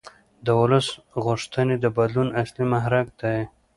د 0.45 0.47
ولس 0.59 0.87
غوښتنې 1.23 1.75
د 1.79 1.85
بدلون 1.97 2.29
اصلي 2.41 2.63
محرک 2.71 3.07
دي 3.21 3.37